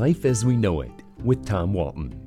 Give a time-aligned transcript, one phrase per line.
[0.00, 2.18] Life as We Know It with Tom Walton.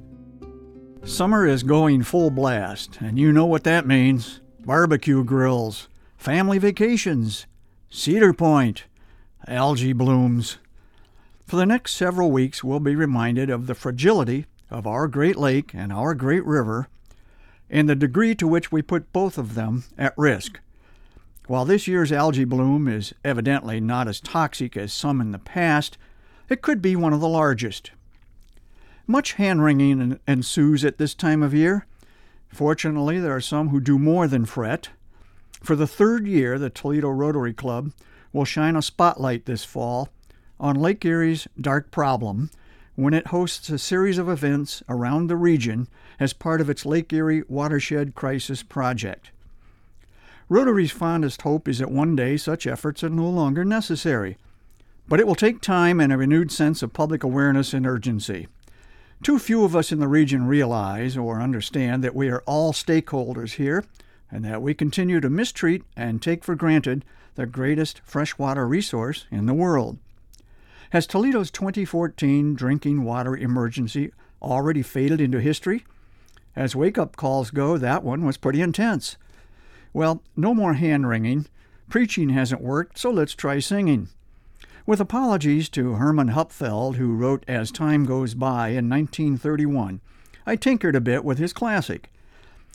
[1.05, 7.47] Summer is going full blast, and you know what that means barbecue grills, family vacations,
[7.89, 8.83] Cedar Point,
[9.47, 10.59] algae blooms.
[11.47, 15.71] For the next several weeks, we'll be reminded of the fragility of our Great Lake
[15.73, 16.89] and our Great River,
[17.71, 20.59] and the degree to which we put both of them at risk.
[21.47, 25.97] While this year's algae bloom is evidently not as toxic as some in the past,
[26.49, 27.91] it could be one of the largest.
[29.07, 31.85] Much hand wringing ensues at this time of year.
[32.49, 34.89] Fortunately, there are some who do more than fret.
[35.61, 37.91] For the third year, the Toledo Rotary Club
[38.31, 40.09] will shine a spotlight this fall
[40.59, 42.49] on Lake Erie's dark problem
[42.95, 45.87] when it hosts a series of events around the region
[46.19, 49.31] as part of its Lake Erie Watershed Crisis Project.
[50.47, 54.37] Rotary's fondest hope is that one day such efforts are no longer necessary,
[55.07, 58.47] but it will take time and a renewed sense of public awareness and urgency.
[59.21, 63.53] Too few of us in the region realize or understand that we are all stakeholders
[63.53, 63.85] here
[64.29, 69.45] and that we continue to mistreat and take for granted the greatest freshwater resource in
[69.45, 69.97] the world.
[70.89, 75.85] Has Toledo's 2014 drinking water emergency already faded into history?
[76.55, 79.17] As wake up calls go, that one was pretty intense.
[79.91, 81.47] Well, no more hand wringing.
[81.89, 84.09] Preaching hasn't worked, so let's try singing.
[84.85, 90.01] With apologies to Herman Hupfeld, who wrote As Time Goes By in 1931,
[90.45, 92.11] I tinkered a bit with his classic.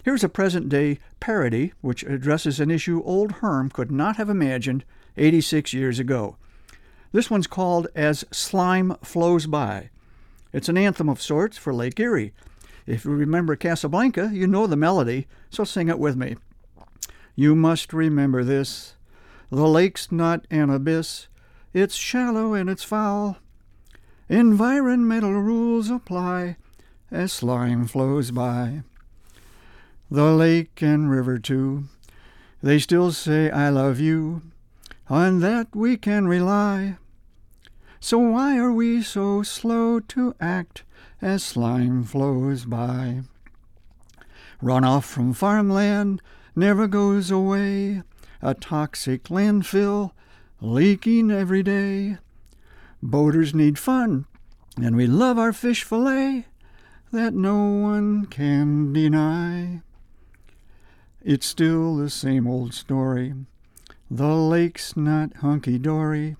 [0.06, 4.86] Here's a present day parody which addresses an issue old Herm could not have imagined
[5.19, 6.39] 86 years ago.
[7.12, 9.91] This one's called As Slime Flows By.
[10.51, 12.33] It's an anthem of sorts for Lake Erie.
[12.86, 16.36] If you remember Casablanca, you know the melody, so sing it with me.
[17.36, 18.95] You must remember this
[19.51, 21.29] the lake's not an abyss,
[21.72, 23.38] it's shallow and it's foul.
[24.29, 26.56] Environmental rules apply
[27.11, 28.83] as slime flows by.
[30.11, 31.84] The lake and river, too,
[32.62, 34.42] they still say, I love you.
[35.08, 36.96] On that we can rely.
[38.00, 40.85] So why are we so slow to act
[41.20, 43.23] as slime flows by?
[44.62, 46.20] Runoff from farmland
[46.55, 48.02] never goes away,
[48.42, 50.12] a toxic landfill
[50.61, 52.19] leaking every day.
[53.02, 54.27] Boaters need fun,
[54.80, 56.46] and we love our fish fillet
[57.13, 59.83] that no one can deny.
[61.23, 63.35] It's still the same old story.
[64.11, 66.36] The lake's not hunky dory,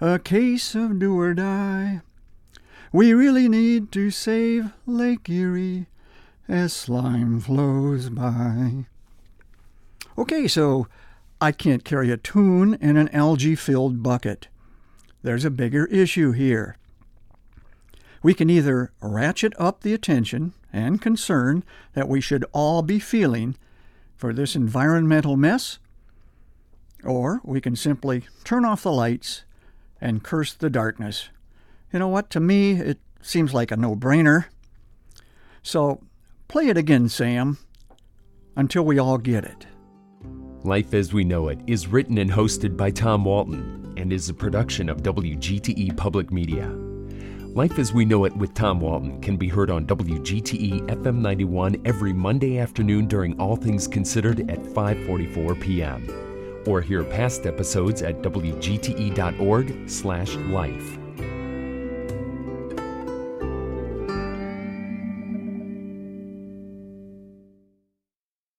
[0.00, 2.02] a case of do or die.
[2.92, 5.86] We really need to save Lake Erie
[6.48, 8.86] as slime flows by.
[10.18, 10.88] Okay, so
[11.40, 14.48] I can't carry a tune in an algae filled bucket.
[15.22, 16.76] There's a bigger issue here.
[18.22, 21.64] We can either ratchet up the attention and concern
[21.94, 23.56] that we should all be feeling
[24.16, 25.78] for this environmental mess,
[27.02, 29.44] or we can simply turn off the lights
[29.98, 31.30] and curse the darkness.
[31.90, 32.28] You know what?
[32.30, 34.46] To me, it seems like a no brainer.
[35.62, 36.02] So
[36.48, 37.56] play it again, Sam,
[38.54, 39.66] until we all get it.
[40.64, 44.34] Life as We Know It is written and hosted by Tom Walton and is a
[44.34, 46.66] production of WGTE Public Media.
[47.54, 51.80] Life as We Know It with Tom Walton can be heard on WGTE FM 91
[51.86, 56.06] every Monday afternoon during All Things Considered at 5:44 p.m.
[56.66, 60.99] or hear past episodes at wgte.org/life.